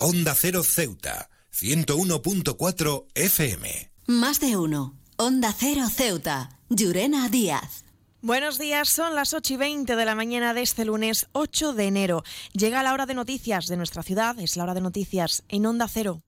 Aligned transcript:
Onda 0.00 0.36
Cero 0.36 0.62
Ceuta, 0.62 1.28
101.4 1.52 3.06
FM. 3.16 3.90
Más 4.06 4.38
de 4.38 4.56
uno. 4.56 4.96
Onda 5.16 5.52
Cero 5.52 5.88
Ceuta, 5.92 6.50
Llurena 6.68 7.28
Díaz. 7.28 7.84
Buenos 8.22 8.60
días, 8.60 8.90
son 8.90 9.16
las 9.16 9.34
8 9.34 9.54
y 9.54 9.56
20 9.56 9.96
de 9.96 10.04
la 10.04 10.14
mañana 10.14 10.54
de 10.54 10.62
este 10.62 10.84
lunes 10.84 11.26
8 11.32 11.72
de 11.72 11.86
enero. 11.86 12.22
Llega 12.52 12.84
la 12.84 12.92
hora 12.92 13.06
de 13.06 13.14
noticias 13.14 13.66
de 13.66 13.76
nuestra 13.76 14.04
ciudad, 14.04 14.38
es 14.38 14.56
la 14.56 14.62
hora 14.62 14.74
de 14.74 14.82
noticias 14.82 15.42
en 15.48 15.66
Onda 15.66 15.88
Cero. 15.88 16.22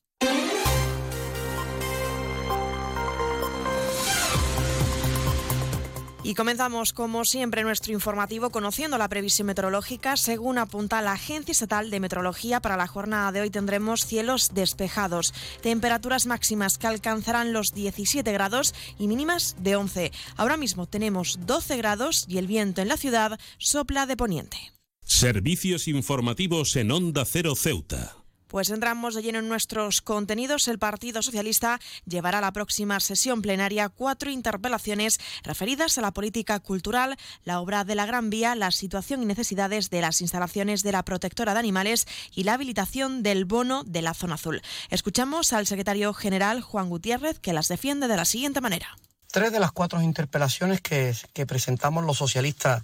Y 6.31 6.35
comenzamos, 6.37 6.93
como 6.93 7.25
siempre, 7.25 7.65
nuestro 7.65 7.93
informativo 7.93 8.51
conociendo 8.51 8.97
la 8.99 9.09
previsión 9.09 9.49
meteorológica. 9.49 10.17
Según 10.17 10.59
apunta 10.59 11.03
la 11.03 11.15
Agencia 11.15 11.51
Estatal 11.51 11.91
de 11.91 11.99
Meteorología, 11.99 12.61
para 12.61 12.77
la 12.77 12.87
jornada 12.87 13.33
de 13.33 13.41
hoy 13.41 13.51
tendremos 13.51 14.07
cielos 14.07 14.51
despejados, 14.55 15.35
temperaturas 15.61 16.27
máximas 16.27 16.79
que 16.79 16.87
alcanzarán 16.87 17.53
los 17.53 17.75
17 17.75 18.31
grados 18.31 18.77
y 18.97 19.09
mínimas 19.09 19.57
de 19.59 19.75
11. 19.75 20.13
Ahora 20.37 20.57
mismo 20.57 20.87
tenemos 20.87 21.41
12 21.47 21.77
grados 21.79 22.27
y 22.29 22.39
el 22.39 22.47
viento 22.47 22.81
en 22.81 22.87
la 22.87 22.97
ciudad 22.97 23.41
sopla 23.59 24.07
de 24.07 24.17
poniente. 24.17 24.57
Servicios 25.03 25.89
informativos 25.89 26.77
en 26.77 26.93
Onda 26.93 27.25
Cero 27.25 27.57
Ceuta. 27.57 28.20
Pues 28.51 28.69
entramos 28.71 29.15
de 29.15 29.23
lleno 29.23 29.39
en 29.39 29.49
nuestros 29.49 30.01
contenidos. 30.01 30.67
El 30.67 30.81
Partido 30.81 31.23
Socialista 31.23 31.79
llevará 32.05 32.39
a 32.39 32.41
la 32.41 32.53
próxima 32.53 32.99
sesión 32.99 33.43
plenaria 33.43 33.89
cuatro 33.89 34.29
interpelaciones 34.29 35.21
referidas 35.45 35.97
a 35.97 36.01
la 36.01 36.11
política 36.11 36.59
cultural, 36.59 37.17
la 37.45 37.61
obra 37.61 37.85
de 37.85 37.95
la 37.95 38.07
Gran 38.07 38.29
Vía, 38.29 38.57
la 38.57 38.73
situación 38.73 39.23
y 39.23 39.27
necesidades 39.27 39.89
de 39.89 40.01
las 40.01 40.21
instalaciones 40.21 40.83
de 40.83 40.91
la 40.91 41.05
protectora 41.05 41.53
de 41.53 41.61
animales 41.61 42.09
y 42.35 42.43
la 42.43 42.55
habilitación 42.55 43.23
del 43.23 43.45
bono 43.45 43.85
de 43.85 44.03
la 44.03 44.15
zona 44.15 44.35
azul. 44.35 44.63
Escuchamos 44.89 45.53
al 45.53 45.69
secretario 45.69 46.13
general 46.13 46.61
Juan 46.61 46.89
Gutiérrez 46.89 47.39
que 47.39 47.53
las 47.53 47.69
defiende 47.69 48.09
de 48.09 48.17
la 48.17 48.25
siguiente 48.25 48.61
manera. 48.61 48.99
Tres 49.31 49.53
de 49.53 49.61
las 49.61 49.71
cuatro 49.71 50.03
interpelaciones 50.03 50.81
que, 50.81 51.15
que 51.35 51.47
presentamos 51.47 52.05
los 52.05 52.19
socialistas 52.19 52.83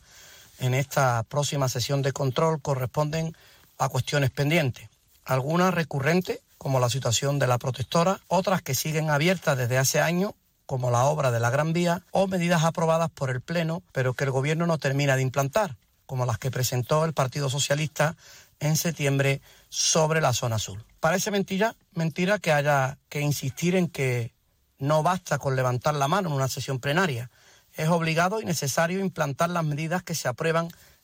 en 0.61 0.75
esta 0.75 1.25
próxima 1.25 1.69
sesión 1.69 2.03
de 2.03 2.13
control 2.13 2.63
corresponden 2.63 3.37
a 3.79 3.89
cuestiones 3.89 4.31
pendientes 4.31 4.89
algunas 5.27 5.75
recurrentes, 5.75 6.41
como 6.57 6.81
la 6.81 6.89
situación 6.89 7.39
de 7.39 7.49
la 7.49 7.59
protectora, 7.59 8.21
otras 8.29 8.63
que 8.63 8.75
siguen 8.75 9.11
abiertas 9.11 9.59
desde 9.59 9.77
hace 9.77 10.01
años, 10.01 10.33
como 10.65 10.91
la 10.91 11.05
obra 11.05 11.31
de 11.31 11.41
la 11.41 11.51
Gran 11.51 11.73
Vía, 11.73 12.03
o 12.13 12.27
medidas 12.27 12.65
aprobadas 12.65 13.11
por 13.11 13.31
el 13.31 13.41
Pleno, 13.41 13.83
pero 13.93 14.15
que 14.15 14.25
el 14.25 14.31
Gobierno 14.31 14.67
no 14.67 14.79
termina 14.79 15.17
de 15.17 15.23
implantar, 15.23 15.77
como 16.07 16.27
las 16.27 16.39
que 16.39 16.51
presentó 16.51 17.05
el 17.05 17.13
Partido 17.13 17.51
Socialista 17.51 18.17
en 18.61 18.77
septiembre 18.77 19.43
sobre 19.69 20.21
la 20.21 20.33
zona 20.33 20.57
azul. 20.57 20.85
Parece 21.01 21.31
mentira, 21.31 21.75
mentira 21.93 22.39
que 22.39 22.53
haya 22.53 22.99
que 23.09 23.21
insistir 23.21 23.77
en 23.77 23.89
que 23.89 24.33
no 24.79 25.03
basta 25.03 25.39
con 25.39 25.57
levantar 25.57 25.95
la 25.95 26.09
mano 26.09 26.29
en 26.29 26.35
una 26.35 26.49
sesión 26.49 26.79
plenaria. 26.79 27.31
Es 27.75 27.89
obligado 27.89 28.41
y 28.41 28.45
necesario 28.45 29.01
implantar 29.01 29.51
las 29.51 29.65
medidas 29.65 30.03
que 30.03 30.15
se 30.15 30.29
aprueban 30.29 30.69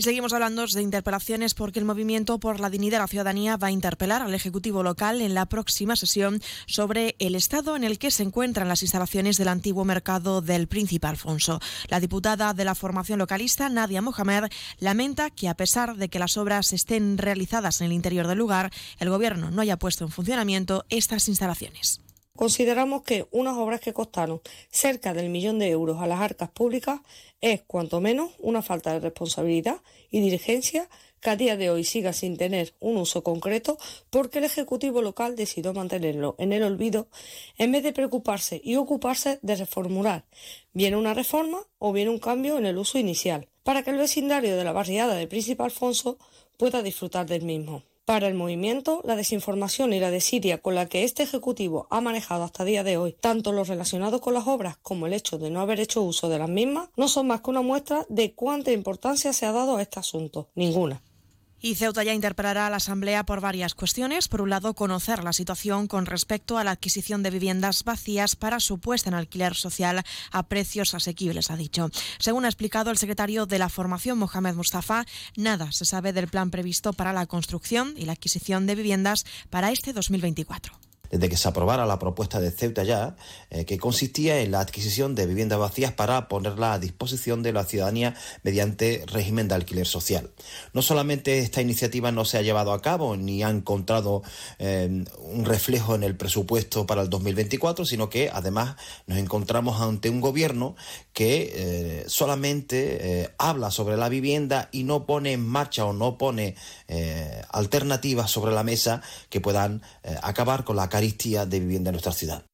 Y 0.00 0.04
seguimos 0.04 0.32
hablando 0.32 0.64
de 0.64 0.80
interpelaciones 0.80 1.54
porque 1.54 1.80
el 1.80 1.84
Movimiento 1.84 2.38
por 2.38 2.60
la 2.60 2.70
Dignidad 2.70 2.98
de 2.98 3.02
la 3.02 3.08
Ciudadanía 3.08 3.56
va 3.56 3.66
a 3.66 3.72
interpelar 3.72 4.22
al 4.22 4.32
Ejecutivo 4.32 4.84
local 4.84 5.20
en 5.20 5.34
la 5.34 5.46
próxima 5.46 5.96
sesión 5.96 6.40
sobre 6.66 7.16
el 7.18 7.34
estado 7.34 7.74
en 7.74 7.82
el 7.82 7.98
que 7.98 8.12
se 8.12 8.22
encuentran 8.22 8.68
las 8.68 8.82
instalaciones 8.82 9.38
del 9.38 9.48
antiguo 9.48 9.84
mercado 9.84 10.40
del 10.40 10.68
Príncipe 10.68 11.08
Alfonso. 11.08 11.58
La 11.88 11.98
diputada 11.98 12.54
de 12.54 12.64
la 12.64 12.76
formación 12.76 13.18
localista, 13.18 13.68
Nadia 13.68 14.00
Mohamed, 14.00 14.44
lamenta 14.78 15.30
que 15.30 15.48
a 15.48 15.54
pesar 15.54 15.96
de 15.96 16.08
que 16.08 16.20
las 16.20 16.36
obras 16.36 16.72
estén 16.72 17.18
realizadas 17.18 17.80
en 17.80 17.88
el 17.88 17.92
interior 17.92 18.28
del 18.28 18.38
lugar, 18.38 18.70
el 19.00 19.10
Gobierno 19.10 19.50
no 19.50 19.62
haya 19.62 19.80
puesto 19.80 20.04
en 20.04 20.12
funcionamiento 20.12 20.86
estas 20.90 21.26
instalaciones. 21.26 22.07
Consideramos 22.38 23.02
que 23.02 23.26
unas 23.32 23.56
obras 23.56 23.80
que 23.80 23.92
costaron 23.92 24.40
cerca 24.70 25.12
del 25.12 25.28
millón 25.28 25.58
de 25.58 25.70
euros 25.70 26.00
a 26.00 26.06
las 26.06 26.20
arcas 26.20 26.48
públicas 26.48 27.00
es, 27.40 27.62
cuanto 27.62 28.00
menos, 28.00 28.30
una 28.38 28.62
falta 28.62 28.92
de 28.92 29.00
responsabilidad 29.00 29.80
y 30.08 30.20
dirigencia 30.20 30.88
que 31.20 31.30
a 31.30 31.36
día 31.36 31.56
de 31.56 31.68
hoy 31.68 31.82
siga 31.82 32.12
sin 32.12 32.36
tener 32.36 32.74
un 32.78 32.96
uso 32.96 33.24
concreto 33.24 33.76
porque 34.10 34.38
el 34.38 34.44
Ejecutivo 34.44 35.02
local 35.02 35.34
decidió 35.34 35.74
mantenerlo 35.74 36.36
en 36.38 36.52
el 36.52 36.62
olvido 36.62 37.08
en 37.56 37.72
vez 37.72 37.82
de 37.82 37.92
preocuparse 37.92 38.60
y 38.62 38.76
ocuparse 38.76 39.40
de 39.42 39.56
reformular 39.56 40.24
bien 40.72 40.94
una 40.94 41.14
reforma 41.14 41.58
o 41.80 41.92
bien 41.92 42.08
un 42.08 42.20
cambio 42.20 42.56
en 42.56 42.66
el 42.66 42.78
uso 42.78 43.00
inicial 43.00 43.48
para 43.64 43.82
que 43.82 43.90
el 43.90 43.98
vecindario 43.98 44.56
de 44.56 44.62
la 44.62 44.70
barriada 44.70 45.16
de 45.16 45.26
Príncipe 45.26 45.64
Alfonso 45.64 46.18
pueda 46.56 46.84
disfrutar 46.84 47.26
del 47.26 47.42
mismo. 47.42 47.82
Para 48.08 48.26
el 48.26 48.32
movimiento, 48.32 49.02
la 49.04 49.16
desinformación 49.16 49.92
y 49.92 50.00
la 50.00 50.10
desidia 50.10 50.62
con 50.62 50.74
la 50.74 50.86
que 50.86 51.04
este 51.04 51.24
Ejecutivo 51.24 51.86
ha 51.90 52.00
manejado 52.00 52.42
hasta 52.42 52.64
día 52.64 52.82
de 52.82 52.96
hoy, 52.96 53.12
tanto 53.12 53.52
lo 53.52 53.64
relacionado 53.64 54.22
con 54.22 54.32
las 54.32 54.46
obras 54.46 54.78
como 54.78 55.06
el 55.06 55.12
hecho 55.12 55.36
de 55.36 55.50
no 55.50 55.60
haber 55.60 55.78
hecho 55.78 56.00
uso 56.00 56.30
de 56.30 56.38
las 56.38 56.48
mismas, 56.48 56.88
no 56.96 57.06
son 57.08 57.26
más 57.26 57.42
que 57.42 57.50
una 57.50 57.60
muestra 57.60 58.06
de 58.08 58.32
cuánta 58.32 58.72
importancia 58.72 59.34
se 59.34 59.44
ha 59.44 59.52
dado 59.52 59.76
a 59.76 59.82
este 59.82 60.00
asunto. 60.00 60.48
Ninguna. 60.54 61.02
Y 61.60 61.74
Ceuta 61.74 62.04
ya 62.04 62.14
interpelará 62.14 62.66
a 62.66 62.70
la 62.70 62.76
Asamblea 62.76 63.24
por 63.24 63.40
varias 63.40 63.74
cuestiones. 63.74 64.28
Por 64.28 64.40
un 64.40 64.50
lado, 64.50 64.74
conocer 64.74 65.24
la 65.24 65.32
situación 65.32 65.88
con 65.88 66.06
respecto 66.06 66.56
a 66.56 66.64
la 66.64 66.70
adquisición 66.70 67.22
de 67.22 67.30
viviendas 67.30 67.82
vacías 67.84 68.36
para 68.36 68.60
su 68.60 68.78
puesta 68.78 69.10
en 69.10 69.14
alquiler 69.14 69.54
social 69.54 70.02
a 70.30 70.42
precios 70.44 70.94
asequibles, 70.94 71.50
ha 71.50 71.56
dicho. 71.56 71.90
Según 72.18 72.44
ha 72.44 72.48
explicado 72.48 72.90
el 72.90 72.98
secretario 72.98 73.46
de 73.46 73.58
la 73.58 73.68
formación, 73.68 74.18
Mohamed 74.18 74.54
Mustafa, 74.54 75.04
nada 75.36 75.72
se 75.72 75.84
sabe 75.84 76.12
del 76.12 76.28
plan 76.28 76.50
previsto 76.50 76.92
para 76.92 77.12
la 77.12 77.26
construcción 77.26 77.94
y 77.96 78.04
la 78.04 78.12
adquisición 78.12 78.66
de 78.66 78.76
viviendas 78.76 79.24
para 79.50 79.72
este 79.72 79.92
2024 79.92 80.87
desde 81.10 81.28
que 81.28 81.36
se 81.36 81.48
aprobara 81.48 81.86
la 81.86 81.98
propuesta 81.98 82.40
de 82.40 82.50
Ceuta 82.50 82.84
ya, 82.84 83.16
eh, 83.50 83.64
que 83.64 83.78
consistía 83.78 84.40
en 84.40 84.50
la 84.50 84.60
adquisición 84.60 85.14
de 85.14 85.26
viviendas 85.26 85.58
vacías 85.58 85.92
para 85.92 86.28
ponerla 86.28 86.74
a 86.74 86.78
disposición 86.78 87.42
de 87.42 87.52
la 87.52 87.64
ciudadanía 87.64 88.14
mediante 88.42 89.04
régimen 89.06 89.48
de 89.48 89.54
alquiler 89.54 89.86
social. 89.86 90.30
No 90.72 90.82
solamente 90.82 91.38
esta 91.38 91.62
iniciativa 91.62 92.12
no 92.12 92.24
se 92.24 92.38
ha 92.38 92.42
llevado 92.42 92.72
a 92.72 92.82
cabo 92.82 93.16
ni 93.16 93.42
ha 93.42 93.50
encontrado 93.50 94.22
eh, 94.58 95.04
un 95.18 95.44
reflejo 95.44 95.94
en 95.94 96.02
el 96.02 96.16
presupuesto 96.16 96.86
para 96.86 97.02
el 97.02 97.10
2024, 97.10 97.84
sino 97.84 98.10
que 98.10 98.30
además 98.32 98.76
nos 99.06 99.18
encontramos 99.18 99.80
ante 99.80 100.10
un 100.10 100.20
gobierno 100.20 100.76
que 101.12 101.52
eh, 101.54 102.04
solamente 102.06 103.32
habla 103.38 103.70
sobre 103.70 103.96
la 103.96 104.08
vivienda 104.08 104.68
y 104.72 104.84
no 104.84 105.06
pone 105.06 105.32
en 105.32 105.46
marcha 105.46 105.84
o 105.84 105.92
no 105.92 106.18
pone 106.18 106.54
alternativas 107.50 108.30
sobre 108.30 108.52
la 108.52 108.62
mesa 108.62 109.02
que 109.28 109.40
puedan 109.40 109.82
acabar 110.22 110.64
con 110.64 110.76
la 110.76 110.88
de 111.00 111.60
vivienda 111.60 111.90
en 111.90 111.94
nuestra 111.94 112.12
ciudad. 112.12 112.44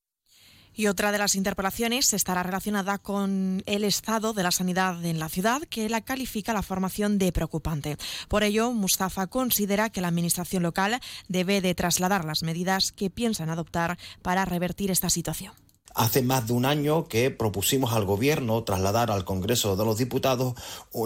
Y 0.76 0.88
otra 0.88 1.12
de 1.12 1.18
las 1.18 1.36
interpelaciones 1.36 2.12
estará 2.12 2.42
relacionada 2.42 2.98
con 2.98 3.62
el 3.66 3.84
estado 3.84 4.32
de 4.32 4.42
la 4.42 4.50
sanidad 4.50 5.04
en 5.04 5.20
la 5.20 5.28
ciudad, 5.28 5.62
que 5.62 5.88
la 5.88 6.00
califica 6.00 6.52
la 6.52 6.62
formación 6.62 7.16
de 7.16 7.30
preocupante. 7.30 7.96
Por 8.28 8.42
ello, 8.42 8.72
Mustafa 8.72 9.28
considera 9.28 9.90
que 9.90 10.00
la 10.00 10.08
Administración 10.08 10.64
local 10.64 11.00
debe 11.28 11.60
de 11.60 11.76
trasladar 11.76 12.24
las 12.24 12.42
medidas 12.42 12.90
que 12.90 13.08
piensan 13.08 13.50
adoptar 13.50 13.98
para 14.20 14.44
revertir 14.44 14.90
esta 14.90 15.10
situación. 15.10 15.52
Hace 15.94 16.22
más 16.22 16.48
de 16.48 16.54
un 16.54 16.64
año 16.64 17.06
que 17.06 17.30
propusimos 17.30 17.92
al 17.92 18.04
Gobierno 18.04 18.64
trasladar 18.64 19.12
al 19.12 19.24
Congreso 19.24 19.76
de 19.76 19.84
los 19.84 19.96
Diputados 19.96 20.54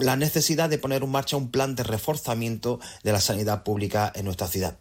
la 0.01 0.15
necesidad 0.15 0.67
de 0.67 0.79
poner 0.79 1.03
en 1.03 1.11
marcha 1.11 1.37
un 1.37 1.51
plan 1.51 1.75
de 1.75 1.83
reforzamiento 1.83 2.79
de 3.03 3.11
la 3.11 3.21
sanidad 3.21 3.61
pública 3.61 4.11
en 4.15 4.25
nuestra 4.25 4.47
ciudad. 4.47 4.79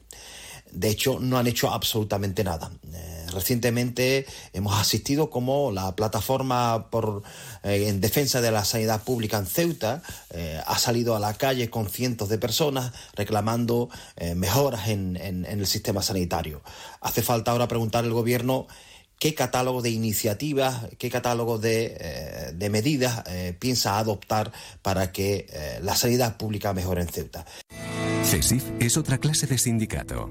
De 0.72 0.88
hecho, 0.90 1.18
no 1.20 1.38
han 1.38 1.46
hecho 1.46 1.70
absolutamente 1.70 2.44
nada. 2.44 2.70
Eh, 2.92 3.26
recientemente 3.32 4.26
hemos 4.52 4.78
asistido 4.78 5.30
como 5.30 5.70
la 5.70 5.94
plataforma 5.94 6.88
por, 6.90 7.22
eh, 7.62 7.88
en 7.88 8.00
defensa 8.00 8.40
de 8.40 8.50
la 8.50 8.64
sanidad 8.64 9.02
pública 9.02 9.38
en 9.38 9.46
Ceuta 9.46 10.02
eh, 10.30 10.60
ha 10.66 10.78
salido 10.78 11.14
a 11.16 11.20
la 11.20 11.34
calle 11.34 11.70
con 11.70 11.88
cientos 11.88 12.28
de 12.28 12.38
personas 12.38 12.92
reclamando 13.14 13.88
mejoras 14.34 14.88
en, 14.88 15.16
el 15.16 15.66
sistema 15.66 16.02
sanitario. 16.02 16.62
Hace 17.00 17.22
falta 17.22 17.50
ahora 17.50 17.68
preguntar 17.68 18.04
al 18.04 18.12
gobierno 18.12 18.66
qué 19.18 19.34
catálogo 19.34 19.82
de 19.82 19.90
iniciativas, 19.90 20.86
qué 20.98 21.10
catálogo 21.10 21.58
de, 21.58 22.54
medidas 22.70 23.24
piensa 23.58 23.98
adoptar 23.98 24.52
para 24.82 25.12
que 25.12 25.78
la 25.82 25.94
sanidad 25.96 26.36
pública 26.36 26.72
mejore 26.72 27.02
en 27.02 27.08
Ceuta. 27.08 27.44
CESIF 28.24 28.64
es 28.78 28.96
otra 28.96 29.18
clase 29.18 29.46
de 29.46 29.56
sindicato. 29.56 30.30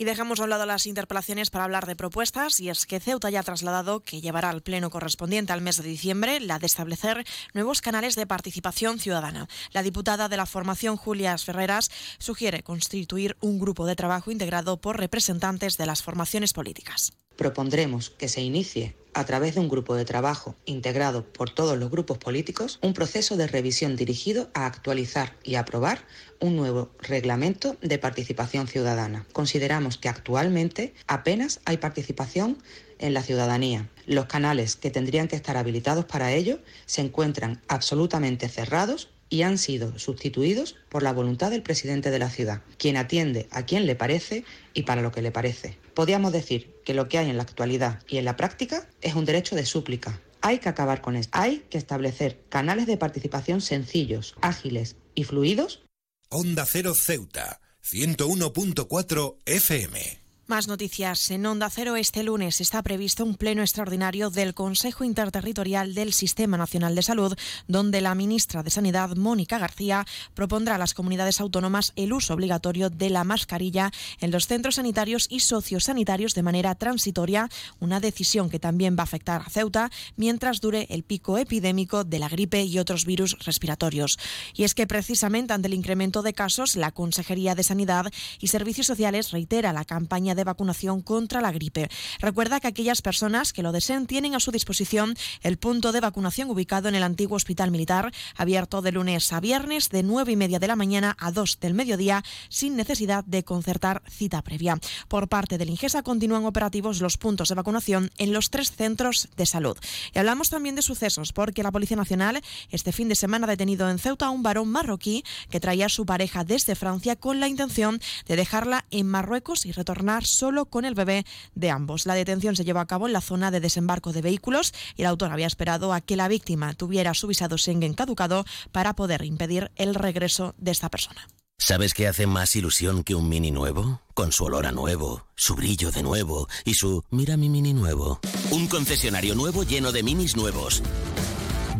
Y 0.00 0.04
dejamos 0.04 0.40
a 0.40 0.44
un 0.44 0.50
lado 0.50 0.64
las 0.64 0.86
interpelaciones 0.86 1.50
para 1.50 1.64
hablar 1.64 1.84
de 1.84 1.94
propuestas, 1.94 2.58
y 2.58 2.70
es 2.70 2.86
que 2.86 3.00
Ceuta 3.00 3.28
ya 3.28 3.40
ha 3.40 3.42
trasladado 3.42 4.00
que 4.00 4.22
llevará 4.22 4.48
al 4.48 4.62
pleno 4.62 4.88
correspondiente 4.88 5.52
al 5.52 5.60
mes 5.60 5.76
de 5.76 5.86
diciembre 5.86 6.40
la 6.40 6.58
de 6.58 6.64
establecer 6.64 7.22
nuevos 7.52 7.82
canales 7.82 8.16
de 8.16 8.26
participación 8.26 8.98
ciudadana. 8.98 9.46
La 9.72 9.82
diputada 9.82 10.30
de 10.30 10.38
la 10.38 10.46
formación, 10.46 10.96
Julia 10.96 11.36
Ferreras, 11.36 11.90
sugiere 12.18 12.62
constituir 12.62 13.36
un 13.40 13.58
grupo 13.58 13.84
de 13.84 13.94
trabajo 13.94 14.30
integrado 14.30 14.80
por 14.80 14.98
representantes 14.98 15.76
de 15.76 15.84
las 15.84 16.02
formaciones 16.02 16.54
políticas 16.54 17.12
propondremos 17.40 18.10
que 18.10 18.28
se 18.28 18.42
inicie 18.42 18.94
a 19.14 19.24
través 19.24 19.54
de 19.54 19.60
un 19.60 19.68
grupo 19.68 19.94
de 19.94 20.04
trabajo 20.04 20.54
integrado 20.64 21.24
por 21.24 21.50
todos 21.50 21.78
los 21.78 21.90
grupos 21.90 22.18
políticos, 22.18 22.78
un 22.82 22.94
proceso 22.94 23.36
de 23.36 23.46
revisión 23.46 23.96
dirigido 23.96 24.50
a 24.54 24.66
actualizar 24.66 25.36
y 25.42 25.56
aprobar 25.56 26.04
un 26.40 26.56
nuevo 26.56 26.90
reglamento 27.00 27.76
de 27.80 27.98
participación 27.98 28.66
ciudadana. 28.66 29.26
Consideramos 29.32 29.98
que 29.98 30.08
actualmente 30.08 30.94
apenas 31.06 31.60
hay 31.64 31.76
participación 31.76 32.58
en 32.98 33.14
la 33.14 33.22
ciudadanía. 33.22 33.88
Los 34.06 34.26
canales 34.26 34.76
que 34.76 34.90
tendrían 34.90 35.28
que 35.28 35.36
estar 35.36 35.56
habilitados 35.56 36.04
para 36.04 36.32
ello 36.32 36.58
se 36.86 37.00
encuentran 37.00 37.60
absolutamente 37.68 38.48
cerrados 38.48 39.10
y 39.30 39.42
han 39.42 39.56
sido 39.56 39.98
sustituidos 39.98 40.76
por 40.88 41.02
la 41.02 41.12
voluntad 41.12 41.50
del 41.50 41.62
presidente 41.62 42.10
de 42.10 42.18
la 42.18 42.28
ciudad, 42.28 42.62
quien 42.76 42.96
atiende 42.96 43.48
a 43.50 43.64
quien 43.64 43.86
le 43.86 43.94
parece 43.94 44.44
y 44.74 44.82
para 44.82 45.00
lo 45.00 45.12
que 45.12 45.22
le 45.22 45.30
parece. 45.30 45.78
Podríamos 45.94 46.32
decir 46.32 46.74
que 46.84 46.94
lo 46.94 47.08
que 47.08 47.18
hay 47.18 47.30
en 47.30 47.36
la 47.36 47.44
actualidad 47.44 48.02
y 48.08 48.18
en 48.18 48.24
la 48.24 48.36
práctica 48.36 48.88
es 49.00 49.14
un 49.14 49.24
derecho 49.24 49.56
de 49.56 49.64
súplica. 49.64 50.20
Hay 50.42 50.58
que 50.58 50.68
acabar 50.68 51.00
con 51.00 51.16
esto. 51.16 51.38
Hay 51.38 51.64
que 51.70 51.78
establecer 51.78 52.42
canales 52.48 52.86
de 52.86 52.96
participación 52.96 53.60
sencillos, 53.60 54.34
ágiles 54.42 54.96
y 55.14 55.24
fluidos. 55.24 55.82
Onda 56.28 56.66
Cero 56.66 56.94
Ceuta, 56.94 57.60
101.4 57.84 59.36
FM. 59.44 60.29
Más 60.50 60.66
noticias. 60.66 61.30
En 61.30 61.46
Onda 61.46 61.70
Cero 61.70 61.94
este 61.94 62.24
lunes 62.24 62.60
está 62.60 62.82
previsto 62.82 63.24
un 63.24 63.36
pleno 63.36 63.62
extraordinario 63.62 64.30
del 64.30 64.52
Consejo 64.52 65.04
Interterritorial 65.04 65.94
del 65.94 66.12
Sistema 66.12 66.56
Nacional 66.56 66.96
de 66.96 67.02
Salud, 67.02 67.38
donde 67.68 68.00
la 68.00 68.16
ministra 68.16 68.64
de 68.64 68.70
Sanidad, 68.70 69.14
Mónica 69.14 69.60
García, 69.60 70.04
propondrá 70.34 70.74
a 70.74 70.78
las 70.78 70.92
comunidades 70.92 71.40
autónomas 71.40 71.92
el 71.94 72.12
uso 72.12 72.34
obligatorio 72.34 72.90
de 72.90 73.10
la 73.10 73.22
mascarilla 73.22 73.92
en 74.18 74.32
los 74.32 74.48
centros 74.48 74.74
sanitarios 74.74 75.28
y 75.30 75.38
sociosanitarios 75.38 76.34
de 76.34 76.42
manera 76.42 76.74
transitoria, 76.74 77.48
una 77.78 78.00
decisión 78.00 78.50
que 78.50 78.58
también 78.58 78.96
va 78.96 79.02
a 79.02 79.04
afectar 79.04 79.42
a 79.42 79.50
Ceuta 79.50 79.88
mientras 80.16 80.60
dure 80.60 80.88
el 80.90 81.04
pico 81.04 81.38
epidémico 81.38 82.02
de 82.02 82.18
la 82.18 82.28
gripe 82.28 82.64
y 82.64 82.80
otros 82.80 83.04
virus 83.04 83.38
respiratorios. 83.44 84.18
Y 84.52 84.64
es 84.64 84.74
que 84.74 84.88
precisamente 84.88 85.52
ante 85.52 85.68
el 85.68 85.74
incremento 85.74 86.22
de 86.22 86.34
casos, 86.34 86.74
la 86.74 86.90
Consejería 86.90 87.54
de 87.54 87.62
Sanidad 87.62 88.10
y 88.40 88.48
Servicios 88.48 88.88
Sociales 88.88 89.30
reitera 89.30 89.72
la 89.72 89.84
campaña 89.84 90.34
de 90.34 90.39
de 90.40 90.44
vacunación 90.44 91.02
contra 91.02 91.42
la 91.42 91.52
gripe. 91.52 91.90
Recuerda 92.18 92.60
que 92.60 92.68
aquellas 92.68 93.02
personas 93.02 93.52
que 93.52 93.62
lo 93.62 93.72
deseen 93.72 94.06
tienen 94.06 94.34
a 94.34 94.40
su 94.40 94.50
disposición 94.50 95.14
el 95.42 95.58
punto 95.58 95.92
de 95.92 96.00
vacunación 96.00 96.48
ubicado 96.48 96.88
en 96.88 96.94
el 96.94 97.02
antiguo 97.02 97.36
Hospital 97.36 97.70
Militar, 97.70 98.10
abierto 98.36 98.80
de 98.80 98.92
lunes 98.92 99.32
a 99.34 99.40
viernes 99.40 99.90
de 99.90 100.02
9 100.02 100.32
y 100.32 100.36
media 100.36 100.58
de 100.58 100.66
la 100.66 100.76
mañana 100.76 101.14
a 101.20 101.30
2 101.30 101.60
del 101.60 101.74
mediodía, 101.74 102.24
sin 102.48 102.74
necesidad 102.74 103.22
de 103.24 103.44
concertar 103.44 104.02
cita 104.08 104.40
previa. 104.40 104.78
Por 105.08 105.28
parte 105.28 105.58
del 105.58 105.68
Ingesa 105.68 106.02
continúan 106.02 106.46
operativos 106.46 107.02
los 107.02 107.18
puntos 107.18 107.50
de 107.50 107.54
vacunación 107.54 108.10
en 108.16 108.32
los 108.32 108.48
tres 108.48 108.72
centros 108.72 109.28
de 109.36 109.44
salud. 109.44 109.76
Y 110.14 110.18
hablamos 110.18 110.48
también 110.48 110.74
de 110.74 110.82
sucesos, 110.82 111.34
porque 111.34 111.62
la 111.62 111.70
Policía 111.70 111.98
Nacional 111.98 112.40
este 112.70 112.92
fin 112.92 113.08
de 113.08 113.14
semana 113.14 113.46
ha 113.46 113.50
detenido 113.50 113.90
en 113.90 113.98
Ceuta 113.98 114.26
a 114.26 114.30
un 114.30 114.42
varón 114.42 114.68
marroquí 114.68 115.24
que 115.50 115.60
traía 115.60 115.86
a 115.86 115.90
su 115.90 116.06
pareja 116.06 116.44
desde 116.44 116.74
Francia 116.74 117.16
con 117.16 117.40
la 117.40 117.48
intención 117.48 118.00
de 118.26 118.36
dejarla 118.36 118.86
en 118.90 119.06
Marruecos 119.06 119.66
y 119.66 119.72
retornar 119.72 120.24
solo 120.30 120.66
con 120.66 120.84
el 120.84 120.94
bebé 120.94 121.24
de 121.54 121.70
ambos. 121.70 122.06
La 122.06 122.14
detención 122.14 122.56
se 122.56 122.64
llevó 122.64 122.80
a 122.80 122.86
cabo 122.86 123.06
en 123.06 123.12
la 123.12 123.20
zona 123.20 123.50
de 123.50 123.60
desembarco 123.60 124.12
de 124.12 124.22
vehículos 124.22 124.72
y 124.96 125.02
el 125.02 125.08
autor 125.08 125.32
había 125.32 125.46
esperado 125.46 125.92
a 125.92 126.00
que 126.00 126.16
la 126.16 126.28
víctima 126.28 126.74
tuviera 126.74 127.14
su 127.14 127.26
visado 127.26 127.58
Schengen 127.58 127.94
caducado 127.94 128.44
para 128.72 128.94
poder 128.94 129.24
impedir 129.24 129.70
el 129.76 129.94
regreso 129.94 130.54
de 130.58 130.70
esta 130.70 130.88
persona. 130.88 131.28
¿Sabes 131.58 131.92
qué 131.92 132.08
hace 132.08 132.26
más 132.26 132.56
ilusión 132.56 133.04
que 133.04 133.14
un 133.14 133.28
mini 133.28 133.50
nuevo? 133.50 134.00
Con 134.14 134.32
su 134.32 134.44
olor 134.44 134.66
a 134.66 134.72
nuevo, 134.72 135.26
su 135.36 135.54
brillo 135.54 135.90
de 135.90 136.02
nuevo 136.02 136.48
y 136.64 136.72
su 136.72 137.04
mira 137.10 137.36
mi 137.36 137.50
mini 137.50 137.74
nuevo. 137.74 138.18
Un 138.50 138.66
concesionario 138.66 139.34
nuevo 139.34 139.62
lleno 139.62 139.92
de 139.92 140.02
minis 140.02 140.36
nuevos. 140.36 140.82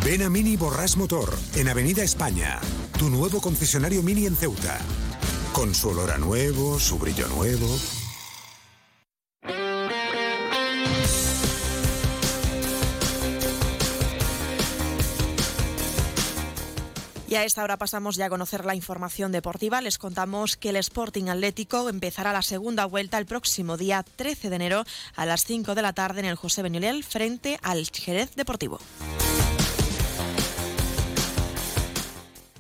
Ven 0.05 0.23
a 0.23 0.31
Mini 0.31 0.57
Borras 0.57 0.97
Motor, 0.97 1.35
en 1.57 1.69
Avenida 1.69 2.03
España. 2.03 2.61
Tu 2.99 3.09
nuevo 3.11 3.41
concesionario 3.41 4.03
Mini 4.03 4.27
en 4.27 4.37
Ceuta. 4.37 4.79
Con 5.53 5.75
su 5.75 5.89
olor 5.89 6.11
a 6.11 6.19
nuevo, 6.19 6.79
su 6.79 6.99
brillo 6.99 7.29
nuevo. 7.29 7.67
Y 17.31 17.37
a 17.37 17.45
esta 17.45 17.63
hora 17.63 17.77
pasamos 17.77 18.17
ya 18.17 18.27
a 18.27 18.29
conocer 18.29 18.65
la 18.65 18.75
información 18.75 19.31
deportiva. 19.31 19.81
Les 19.81 19.99
contamos 19.99 20.57
que 20.57 20.71
el 20.71 20.77
Sporting 20.77 21.29
Atlético 21.29 21.89
empezará 21.89 22.33
la 22.33 22.43
segunda 22.43 22.87
vuelta 22.87 23.19
el 23.19 23.27
próximo 23.27 23.77
día 23.77 24.03
13 24.03 24.51
de 24.51 24.57
enero 24.57 24.85
a 25.15 25.27
las 25.27 25.45
5 25.45 25.77
de 25.77 25.83
la 25.83 25.93
tarde 25.93 26.19
en 26.19 26.27
el 26.27 26.35
José 26.35 26.63
Benilel 26.63 27.05
frente 27.05 27.61
al 27.63 27.87
Jerez 27.87 28.35
Deportivo. 28.35 28.81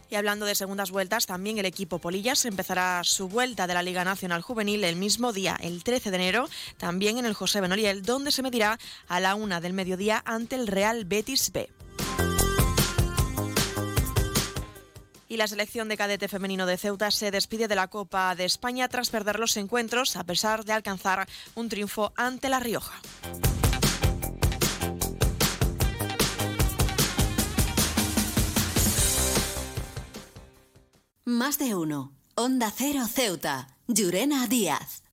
Y 0.08 0.14
hablando 0.14 0.46
de 0.46 0.54
segundas 0.54 0.92
vueltas, 0.92 1.26
también 1.26 1.58
el 1.58 1.66
equipo 1.66 1.98
Polillas 1.98 2.44
empezará 2.44 3.02
su 3.02 3.28
vuelta 3.28 3.66
de 3.66 3.74
la 3.74 3.82
Liga 3.82 4.04
Nacional 4.04 4.40
Juvenil 4.40 4.84
el 4.84 4.94
mismo 4.94 5.32
día, 5.32 5.56
el 5.60 5.82
13 5.82 6.12
de 6.12 6.16
enero, 6.16 6.48
también 6.78 7.18
en 7.18 7.26
el 7.26 7.34
José 7.34 7.60
Benoliel, 7.60 8.02
donde 8.02 8.30
se 8.30 8.42
medirá 8.42 8.78
a 9.08 9.18
la 9.18 9.34
una 9.34 9.60
del 9.60 9.72
mediodía 9.72 10.22
ante 10.24 10.54
el 10.54 10.68
Real 10.68 11.06
Betis 11.06 11.50
B. 11.50 11.68
y 15.30 15.36
la 15.36 15.46
selección 15.46 15.88
de 15.88 15.96
cadete 15.96 16.26
femenino 16.26 16.66
de 16.66 16.76
Ceuta 16.76 17.12
se 17.12 17.30
despide 17.30 17.68
de 17.68 17.76
la 17.76 17.86
Copa 17.86 18.34
de 18.34 18.44
España 18.44 18.88
tras 18.88 19.10
perder 19.10 19.38
los 19.38 19.56
encuentros 19.56 20.16
a 20.16 20.24
pesar 20.24 20.64
de 20.64 20.72
alcanzar 20.72 21.26
un 21.54 21.68
triunfo 21.68 22.12
ante 22.16 22.48
La 22.48 22.58
Rioja. 22.58 23.00
Más 31.24 31.58
de 31.58 31.76
uno. 31.76 32.12
Onda 32.34 32.72
Cero 32.76 33.06
Ceuta. 33.06 33.68
Llurena 33.86 34.48
Díaz. 34.48 35.04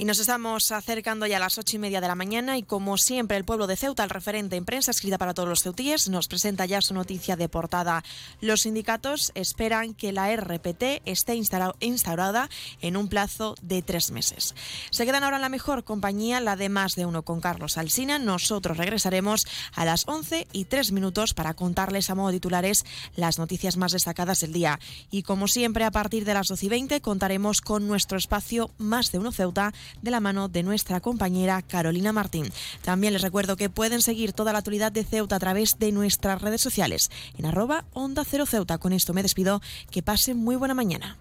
Y 0.00 0.06
nos 0.06 0.18
estamos 0.18 0.72
acercando 0.72 1.26
ya 1.26 1.36
a 1.36 1.40
las 1.40 1.58
ocho 1.58 1.76
y 1.76 1.78
media 1.78 2.00
de 2.00 2.08
la 2.08 2.14
mañana 2.14 2.56
y 2.56 2.62
como 2.62 2.96
siempre 2.96 3.36
el 3.36 3.44
pueblo 3.44 3.66
de 3.66 3.76
Ceuta, 3.76 4.02
el 4.02 4.08
referente 4.08 4.56
en 4.56 4.64
prensa 4.64 4.92
escrita 4.92 5.18
para 5.18 5.34
todos 5.34 5.46
los 5.46 5.62
ceutíes, 5.62 6.08
nos 6.08 6.26
presenta 6.26 6.64
ya 6.64 6.80
su 6.80 6.94
noticia 6.94 7.36
de 7.36 7.50
portada. 7.50 8.02
Los 8.40 8.62
sindicatos 8.62 9.30
esperan 9.34 9.92
que 9.92 10.12
la 10.12 10.34
RPT 10.34 11.02
esté 11.04 11.34
instaurada 11.34 12.48
en 12.80 12.96
un 12.96 13.08
plazo 13.08 13.56
de 13.60 13.82
tres 13.82 14.10
meses. 14.10 14.54
Se 14.90 15.04
quedan 15.04 15.22
ahora 15.22 15.36
en 15.36 15.42
la 15.42 15.50
mejor 15.50 15.84
compañía, 15.84 16.40
la 16.40 16.56
de 16.56 16.70
más 16.70 16.94
de 16.94 17.04
uno 17.04 17.22
con 17.22 17.42
Carlos 17.42 17.76
Alsina. 17.76 18.18
Nosotros 18.18 18.78
regresaremos 18.78 19.46
a 19.74 19.84
las 19.84 20.08
once 20.08 20.46
y 20.50 20.64
tres 20.64 20.92
minutos 20.92 21.34
para 21.34 21.52
contarles 21.52 22.08
a 22.08 22.14
modo 22.14 22.32
titulares 22.32 22.86
las 23.16 23.38
noticias 23.38 23.76
más 23.76 23.92
destacadas 23.92 24.40
del 24.40 24.54
día. 24.54 24.80
Y 25.10 25.24
como 25.24 25.46
siempre, 25.46 25.84
a 25.84 25.90
partir 25.90 26.24
de 26.24 26.32
las 26.32 26.48
doce 26.48 26.64
y 26.64 26.68
veinte 26.70 27.02
contaremos 27.02 27.60
con 27.60 27.86
nuestro 27.86 28.16
espacio 28.16 28.70
Más 28.78 29.12
de 29.12 29.18
uno 29.18 29.30
Ceuta 29.30 29.74
de 30.02 30.10
la 30.10 30.20
mano 30.20 30.48
de 30.48 30.62
nuestra 30.62 31.00
compañera 31.00 31.62
Carolina 31.62 32.12
Martín. 32.12 32.50
También 32.82 33.12
les 33.12 33.22
recuerdo 33.22 33.56
que 33.56 33.70
pueden 33.70 34.02
seguir 34.02 34.32
toda 34.32 34.52
la 34.52 34.58
actualidad 34.58 34.92
de 34.92 35.04
Ceuta 35.04 35.36
a 35.36 35.40
través 35.40 35.78
de 35.78 35.92
nuestras 35.92 36.40
redes 36.42 36.60
sociales 36.60 37.10
en 37.36 37.46
arroba 37.46 37.84
Onda 37.92 38.24
Cero 38.24 38.46
Ceuta. 38.46 38.78
Con 38.78 38.92
esto 38.92 39.12
me 39.12 39.22
despido. 39.22 39.60
Que 39.90 40.02
pasen 40.02 40.36
muy 40.36 40.56
buena 40.56 40.74
mañana. 40.74 41.18